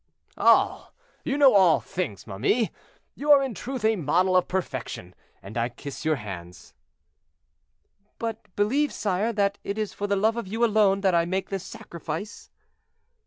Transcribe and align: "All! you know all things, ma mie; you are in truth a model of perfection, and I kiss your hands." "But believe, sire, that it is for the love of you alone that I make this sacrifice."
"All! 0.39 0.95
you 1.23 1.37
know 1.37 1.53
all 1.53 1.79
things, 1.79 2.25
ma 2.25 2.39
mie; 2.39 2.71
you 3.13 3.29
are 3.31 3.43
in 3.43 3.53
truth 3.53 3.85
a 3.85 3.95
model 3.95 4.35
of 4.35 4.47
perfection, 4.47 5.13
and 5.43 5.59
I 5.59 5.69
kiss 5.69 6.03
your 6.05 6.15
hands." 6.15 6.73
"But 8.17 8.47
believe, 8.55 8.91
sire, 8.91 9.31
that 9.33 9.59
it 9.63 9.77
is 9.77 9.93
for 9.93 10.07
the 10.07 10.15
love 10.15 10.37
of 10.37 10.47
you 10.47 10.65
alone 10.65 11.01
that 11.01 11.13
I 11.13 11.25
make 11.25 11.49
this 11.49 11.63
sacrifice." 11.63 12.49